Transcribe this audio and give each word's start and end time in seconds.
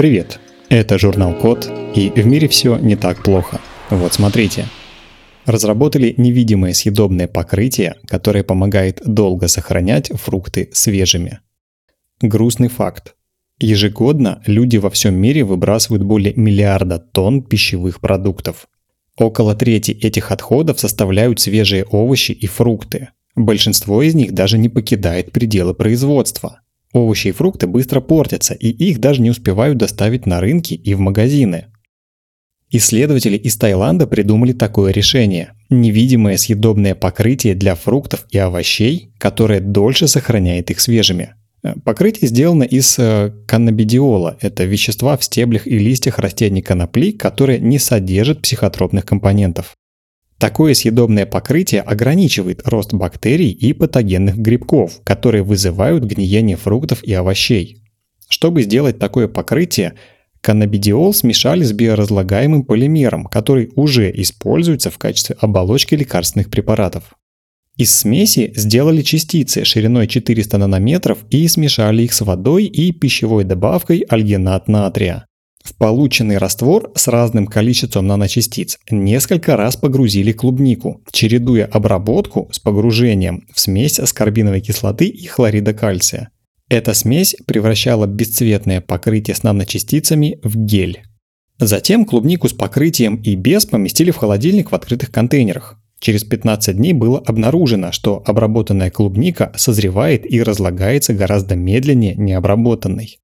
Привет, 0.00 0.40
это 0.70 0.98
журнал 0.98 1.34
Код, 1.34 1.70
и 1.94 2.08
в 2.08 2.24
мире 2.24 2.48
все 2.48 2.78
не 2.78 2.96
так 2.96 3.22
плохо. 3.22 3.60
Вот 3.90 4.14
смотрите. 4.14 4.64
Разработали 5.44 6.14
невидимое 6.16 6.72
съедобное 6.72 7.28
покрытие, 7.28 7.96
которое 8.06 8.42
помогает 8.42 9.02
долго 9.04 9.46
сохранять 9.46 10.10
фрукты 10.14 10.70
свежими. 10.72 11.40
Грустный 12.22 12.68
факт. 12.68 13.14
Ежегодно 13.58 14.42
люди 14.46 14.78
во 14.78 14.88
всем 14.88 15.16
мире 15.16 15.44
выбрасывают 15.44 16.02
более 16.02 16.32
миллиарда 16.32 16.98
тонн 16.98 17.42
пищевых 17.42 18.00
продуктов. 18.00 18.68
Около 19.18 19.54
трети 19.54 19.90
этих 19.90 20.32
отходов 20.32 20.80
составляют 20.80 21.40
свежие 21.40 21.84
овощи 21.84 22.32
и 22.32 22.46
фрукты. 22.46 23.10
Большинство 23.36 24.02
из 24.02 24.14
них 24.14 24.32
даже 24.32 24.56
не 24.56 24.70
покидает 24.70 25.30
пределы 25.30 25.74
производства. 25.74 26.62
Овощи 26.92 27.28
и 27.28 27.32
фрукты 27.32 27.66
быстро 27.66 28.00
портятся, 28.00 28.54
и 28.54 28.68
их 28.68 28.98
даже 28.98 29.22
не 29.22 29.30
успевают 29.30 29.78
доставить 29.78 30.26
на 30.26 30.40
рынки 30.40 30.74
и 30.74 30.94
в 30.94 31.00
магазины. 31.00 31.66
Исследователи 32.72 33.36
из 33.36 33.56
Таиланда 33.56 34.06
придумали 34.06 34.52
такое 34.52 34.92
решение– 34.92 35.54
невидимое 35.70 36.36
съедобное 36.36 36.94
покрытие 36.94 37.54
для 37.54 37.74
фруктов 37.74 38.26
и 38.30 38.38
овощей, 38.38 39.12
которое 39.18 39.60
дольше 39.60 40.06
сохраняет 40.06 40.70
их 40.70 40.80
свежими. 40.80 41.34
Э, 41.62 41.74
покрытие 41.84 42.28
сделано 42.28 42.62
из 42.62 42.96
э, 42.98 43.32
каннабидиола– 43.46 44.36
это 44.40 44.64
вещества 44.64 45.16
в 45.16 45.24
стеблях 45.24 45.66
и 45.66 45.78
листьях 45.78 46.18
растений 46.18 46.62
конопли, 46.62 47.10
которые 47.10 47.58
не 47.58 47.78
содержат 47.78 48.42
психотропных 48.42 49.04
компонентов. 49.04 49.74
Такое 50.40 50.72
съедобное 50.72 51.26
покрытие 51.26 51.82
ограничивает 51.82 52.66
рост 52.66 52.94
бактерий 52.94 53.50
и 53.50 53.74
патогенных 53.74 54.38
грибков, 54.38 55.02
которые 55.04 55.42
вызывают 55.42 56.02
гниение 56.04 56.56
фруктов 56.56 57.04
и 57.04 57.12
овощей. 57.12 57.82
Чтобы 58.26 58.62
сделать 58.62 58.98
такое 58.98 59.28
покрытие, 59.28 59.96
каннабидиол 60.40 61.12
смешали 61.12 61.62
с 61.62 61.74
биоразлагаемым 61.74 62.62
полимером, 62.62 63.26
который 63.26 63.70
уже 63.76 64.10
используется 64.10 64.90
в 64.90 64.96
качестве 64.96 65.36
оболочки 65.40 65.94
лекарственных 65.94 66.48
препаратов. 66.48 67.12
Из 67.76 67.94
смеси 67.94 68.50
сделали 68.56 69.02
частицы 69.02 69.66
шириной 69.66 70.06
400 70.06 70.56
нанометров 70.56 71.18
и 71.28 71.46
смешали 71.48 72.04
их 72.04 72.14
с 72.14 72.22
водой 72.22 72.64
и 72.64 72.92
пищевой 72.92 73.44
добавкой 73.44 74.06
альгинат 74.08 74.68
натрия. 74.68 75.26
В 75.62 75.74
полученный 75.74 76.38
раствор 76.38 76.90
с 76.94 77.08
разным 77.08 77.46
количеством 77.46 78.06
наночастиц 78.06 78.78
несколько 78.90 79.56
раз 79.56 79.76
погрузили 79.76 80.32
клубнику, 80.32 81.02
чередуя 81.12 81.66
обработку 81.66 82.48
с 82.50 82.58
погружением 82.58 83.46
в 83.52 83.60
смесь 83.60 83.98
аскорбиновой 83.98 84.60
кислоты 84.60 85.06
и 85.06 85.26
хлорида 85.26 85.74
кальция. 85.74 86.30
Эта 86.68 86.94
смесь 86.94 87.36
превращала 87.46 88.06
бесцветное 88.06 88.80
покрытие 88.80 89.34
с 89.34 89.42
наночастицами 89.42 90.38
в 90.42 90.56
гель. 90.56 91.02
Затем 91.58 92.06
клубнику 92.06 92.48
с 92.48 92.54
покрытием 92.54 93.16
и 93.16 93.34
без 93.34 93.66
поместили 93.66 94.12
в 94.12 94.16
холодильник 94.16 94.72
в 94.72 94.74
открытых 94.74 95.10
контейнерах. 95.10 95.78
Через 95.98 96.24
15 96.24 96.76
дней 96.76 96.94
было 96.94 97.18
обнаружено, 97.18 97.92
что 97.92 98.22
обработанная 98.24 98.90
клубника 98.90 99.52
созревает 99.56 100.24
и 100.30 100.42
разлагается 100.42 101.12
гораздо 101.12 101.56
медленнее 101.56 102.14
необработанной. 102.14 103.18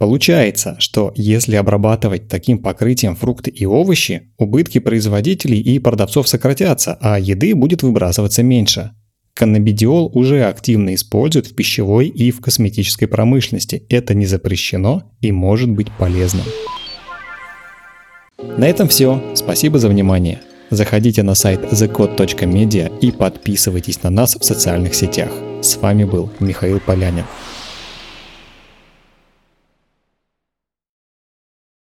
Получается, 0.00 0.76
что 0.78 1.12
если 1.14 1.56
обрабатывать 1.56 2.26
таким 2.26 2.58
покрытием 2.58 3.14
фрукты 3.14 3.50
и 3.50 3.66
овощи, 3.66 4.32
убытки 4.38 4.78
производителей 4.78 5.60
и 5.60 5.78
продавцов 5.78 6.26
сократятся, 6.26 6.96
а 7.02 7.20
еды 7.20 7.54
будет 7.54 7.82
выбрасываться 7.82 8.42
меньше. 8.42 8.92
Каннабидиол 9.34 10.10
уже 10.14 10.44
активно 10.44 10.94
используют 10.94 11.48
в 11.48 11.54
пищевой 11.54 12.08
и 12.08 12.30
в 12.30 12.40
косметической 12.40 13.08
промышленности. 13.08 13.84
Это 13.90 14.14
не 14.14 14.24
запрещено 14.24 15.02
и 15.20 15.32
может 15.32 15.68
быть 15.68 15.92
полезным. 15.98 16.46
На 18.56 18.68
этом 18.68 18.88
все. 18.88 19.22
Спасибо 19.34 19.78
за 19.78 19.90
внимание. 19.90 20.40
Заходите 20.70 21.22
на 21.22 21.34
сайт 21.34 21.60
thecode.media 21.60 22.90
и 23.00 23.12
подписывайтесь 23.12 24.02
на 24.02 24.08
нас 24.08 24.34
в 24.34 24.44
социальных 24.46 24.94
сетях. 24.94 25.30
С 25.60 25.76
вами 25.76 26.04
был 26.04 26.30
Михаил 26.40 26.80
Полянин. 26.80 27.26